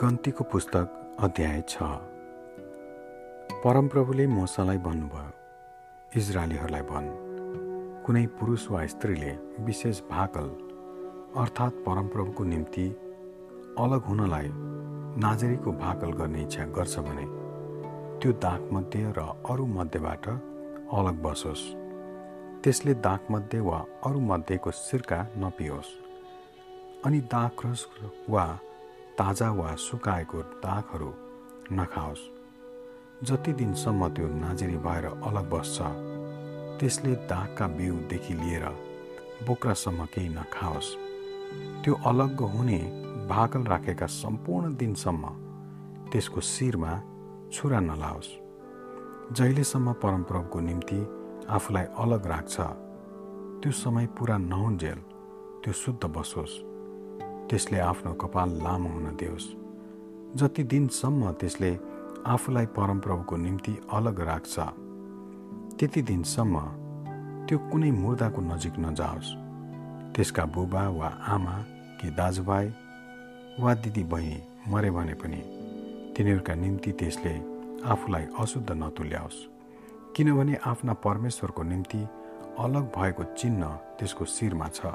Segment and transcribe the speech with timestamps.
[0.00, 1.82] गन्तीको पुस्तक अध्याय छ।
[3.62, 7.08] परमप्रभुले मोसालाई भन्नुभयो इजरायलीहरूलाई भन्
[8.06, 9.32] कुनै पुरुष वा स्त्रीले
[9.66, 10.46] विशेष भाकल
[11.42, 12.86] अर्थात् परमप्रभुको निम्ति
[13.84, 14.50] अलग हुनलाई
[15.24, 17.26] नाजरीको भाकल गर्ने इच्छा गर्छ भने
[18.20, 21.64] त्यो दागमध्ये र अरू मध्येबाट अलग बसोस्।
[22.62, 25.92] त्यसले दागमध्ये वा अरू मध्येको सिर्का नपियोस्।
[27.06, 27.86] अनि दाखरस
[28.30, 28.46] वा
[29.18, 31.10] ताजा वा सुकाएको दागहरू
[31.72, 32.20] नखाओस्।
[33.26, 35.76] जति दिनसम्म त्यो नाजिरी भएर अलग बस्छ
[36.78, 38.64] त्यसले दागका बिउदेखि लिएर
[39.46, 40.94] बोक्रासम्म केही नखाओस्।
[41.82, 42.78] त्यो अलग हुने
[43.28, 45.24] भाकल राखेका सम्पूर्ण दिनसम्म
[46.10, 46.92] त्यसको शिरमा
[47.52, 48.30] छुरा नलाओस्।
[49.34, 51.00] जहिलेसम्म परमप्रभुको निम्ति
[51.50, 52.56] आफूलाई अलग राख्छ
[53.60, 54.98] त्यो समय पुरा नहुन्जेल
[55.62, 56.54] त्यो शुद्ध बसोस्।
[57.50, 59.46] त्यसले आफ्नो कपाल लामो हुन दियोस्।
[60.38, 61.70] जति दिनसम्म त्यसले
[62.26, 64.58] आफूलाई परमप्रभुको निम्ति अलग राख्छ
[65.78, 66.60] त्यति दिनसम्म
[67.48, 69.30] त्यो कुनै मुर्दाको नजिक नजाओस्।
[70.14, 71.56] त्यसका बुबा वा आमा
[71.98, 72.66] कि दाजुभाइ
[73.60, 74.40] वा दिदी बहिनी
[74.70, 75.40] मरे भने पनि
[76.16, 77.34] तिनीहरूका निम्ति त्यसले
[77.88, 79.44] आफूलाई अशुद्ध नतुल्याओस्
[80.16, 82.00] किनभने आफ्ना परमेश्वरको निम्ति
[82.58, 83.66] अलग भएको चिन्ह
[83.98, 84.86] त्यसको शिरमा छ।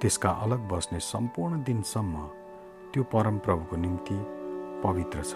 [0.00, 2.14] त्यसका अलग बस्ने सम्पूर्ण दिनसम्म
[2.92, 4.18] त्यो परमप्रभुको निम्ति
[4.84, 5.34] पवित्र छ।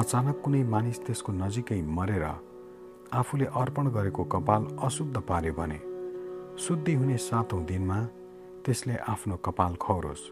[0.00, 2.24] अचानक कुनै मानिस त्यसको नजिकै मरेर
[3.12, 5.78] आफूले अर्पण गरेको कपाल अशुद्ध पार्यो भने
[6.58, 7.98] शुद्धि हुने सातौँ दिनमा
[8.64, 10.30] त्यसले आफ्नो कपाल खौरोस्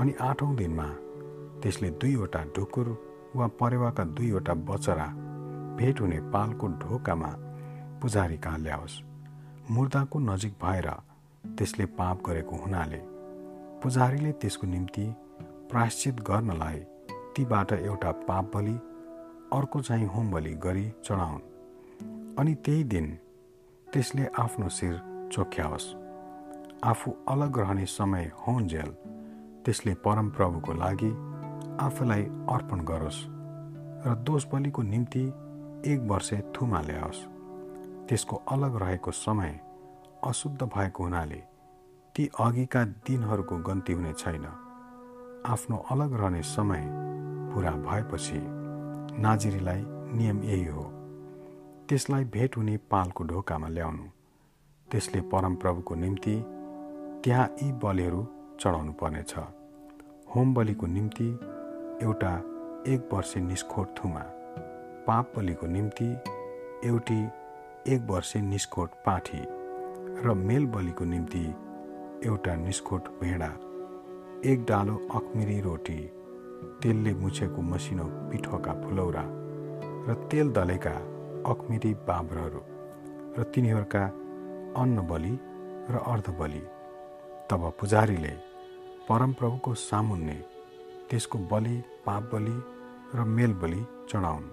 [0.00, 0.88] अनि आठौँ दिनमा
[1.62, 2.88] त्यसले दुईवटा ढुकुर
[3.36, 5.06] वा परेवाका दुईवटा बचरा
[5.78, 7.30] भेट हुने पालको ढोकामा
[8.02, 9.02] पुजारी कहाँ ल्याओस्।
[9.70, 10.88] मुर्दाको नजिक भएर
[11.44, 13.00] त्यसले पाप गरेको हुनाले
[13.82, 15.06] पुजारीले त्यसको निम्ति
[15.70, 16.78] प्रायश्चित गर्नलाई
[17.36, 18.76] तीबाट एउटा पाप बलि
[19.52, 21.40] अर्को चाहिँ होम बलि गरी चढाउन्।
[22.38, 23.06] अनि त्यही दिन
[23.92, 24.94] त्यसले आफ्नो शिर
[25.32, 25.86] चोख्याओस्।
[26.84, 28.90] आफू अलग रहने समय होन्जेल
[29.64, 31.10] त्यसले परमप्रभुको लागि
[31.80, 32.22] आफूलाई
[32.54, 33.24] अर्पण गरोस्
[34.06, 35.24] र दोष बलिको निम्ति
[35.92, 37.20] एक वर्ष थुमा ल्याओस्।
[38.08, 39.60] त्यसको अलग रहेको समय
[40.24, 41.42] अशुद्ध भएको हुनाले
[42.14, 44.44] ती अघिका दिनहरूको गन्ती हुने छैन।
[45.46, 46.82] आफ्नो अलग रहने समय
[47.54, 48.40] पुरा भएपछि
[49.22, 50.82] नाजिरीलाई नियम यही हो।
[51.88, 54.04] त्यसलाई भेट हुने पालको ढोकामा ल्याउनु।
[54.90, 56.36] त्यसले परमप्रभुको निम्ति
[57.24, 58.22] त्यहाँ यी बलिहरू
[58.60, 59.34] चढाउनु पर्नेछ
[60.36, 61.28] होम बलिको निम्ति
[62.02, 62.36] एउटा
[62.88, 64.22] एक वर्षे निष्खोट थुमा।
[65.06, 66.08] पाप बलिको निम्ति
[66.88, 67.20] एउटी
[67.94, 69.63] एक वर्षे निष्खोट पाठी।
[70.22, 71.44] र मेल बलिको निम्ति
[72.26, 73.48] एउटा निस्कोट भेडा
[74.50, 75.98] एक डालो अखमिरी रोटी
[76.82, 79.24] तेलले मुछेको मसिनो पिठोका फुलौरा
[80.06, 80.94] र तेल दलेका
[81.52, 82.60] अखमिरी बाब्रहरू
[83.38, 84.04] र तिनीहरूका
[84.82, 85.34] अन्न बलि
[85.90, 86.62] र अर्ध बलि
[87.50, 88.34] तब पुजारीले
[89.08, 90.38] परमप्रभुको सामुन्ने
[91.10, 91.76] त्यसको बलि
[92.06, 92.56] पाप बलि
[93.14, 94.48] र मेल बलि चढाउन्।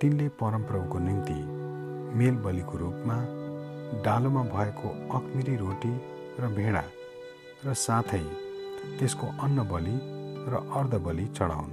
[0.00, 1.38] तिनले परमप्रभुको निम्ति
[2.18, 3.16] मेल बलिको रूपमा
[3.90, 5.92] डालोमा भएको अखमिरी रोटी
[6.38, 6.84] र भेडा
[7.64, 8.22] र साथै
[8.98, 9.96] त्यसको अन्न बलि
[10.50, 11.72] र अर्ध बलि चढाउन्।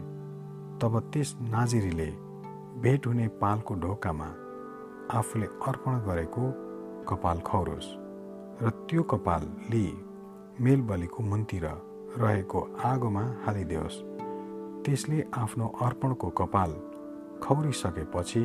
[0.81, 2.09] तब त्यस नाजिरीले
[2.81, 4.29] भेट हुने पालको ढोकामा
[5.17, 6.43] आफूले अर्पण गरेको
[7.09, 7.95] कपाल खौरोस्
[8.63, 9.91] र त्यो कपाल लिई
[10.61, 11.65] मेल बलिको मन्तिर
[12.21, 14.03] रहेको आगोमा हालिदियोस्
[14.85, 16.71] त्यसले आफ्नो अर्पणको कपाल
[17.43, 18.43] खौरिसकेपछि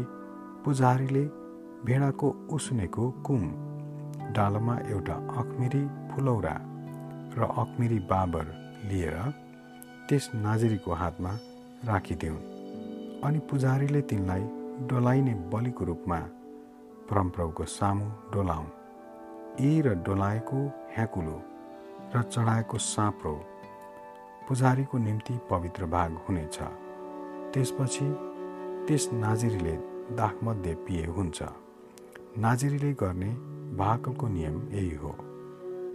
[0.65, 1.25] पुजारीले
[1.85, 3.43] भेडाको उस्नेको कुम
[4.33, 6.57] डालोमा एउटा अखमिरी फुलौरा
[7.37, 8.45] र अखमिरी बाबर
[8.89, 9.17] लिएर
[10.09, 11.33] त्यस नाजरीको हातमा
[11.85, 12.45] राखिदिउन्
[13.25, 14.45] अनि पुजारीले तिनलाई
[14.89, 16.19] डोलाइने बलिको रूपमा
[17.11, 18.71] परमप्रभुको सामु डोलाउन्।
[19.61, 20.59] यी र डोलाएको
[20.97, 21.37] ह्याकुलो
[22.15, 23.35] र चढाएको साँप्रो
[24.49, 26.59] पुजारीको निम्ति पवित्र भाग हुनेछ।
[27.53, 28.09] त्यसपछि
[28.87, 29.77] त्यस नाजिरीले
[30.17, 31.43] दाखमध्ये पिए हुन्छ।
[32.39, 33.29] नाजिरीले गर्ने
[33.77, 35.11] भाकलको नियम यही हो।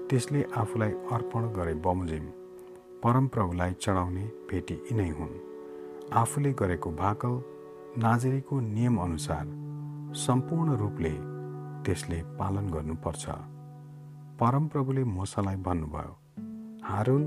[0.10, 2.26] त्यसले आफूलाई अर्पण गरे बमोजिम
[3.04, 5.34] परमप्रभुलाई चढाउने भेटी यिनै हुन्।
[6.14, 7.42] आफूले गरेको भाकल
[7.98, 9.46] नाजिरीको नियमअनुसार
[10.14, 11.14] सम्पूर्ण रूपले
[11.86, 13.26] त्यसले पालन गर्नुपर्छ।
[14.40, 16.14] परमप्रभुले मोसालाई भन्नुभयो
[16.86, 17.24] हारुन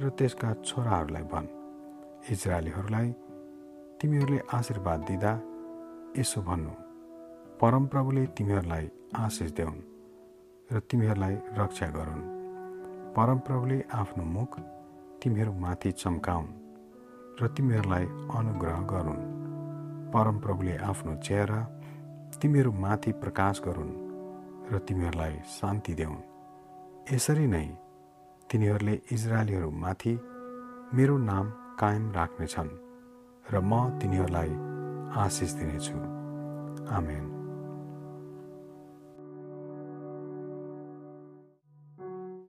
[0.00, 1.52] र त्यसका छोराहरूलाई भन्।
[2.32, 3.12] इजरायलीहरूलाई
[4.00, 5.32] तिमीहरूले आशीर्वाद दिँदा
[6.18, 6.85] यसो भन्नु।
[7.60, 9.80] परमप्रभुले तिमीहरूलाई आशिष देऊन्
[10.72, 12.24] र तिमीहरूलाई रक्षा गरून्।
[13.16, 14.58] परमप्रभुले आफ्नो मुख
[15.22, 16.50] तिमीहरूमाथि चम्काउन्
[17.40, 18.04] र तिमीहरूलाई
[18.36, 19.22] अनुग्रह गरून्।
[20.12, 21.60] परमप्रभुले आफ्नो चेहरा
[22.42, 23.94] तिमीहरू माथि प्रकाश गरून्
[24.72, 26.20] र तिमीहरूलाई शान्ति देऊन्
[27.14, 27.66] यसरी नै
[28.50, 30.12] तिनीहरूले इजरायलीहरूमाथि
[30.94, 31.46] मेरो नाम
[31.80, 32.72] कायम राख्नेछन्
[33.52, 34.52] र म तिनीहरूलाई
[35.24, 35.96] आशिष दिनेछु।
[36.90, 37.35] आमेन।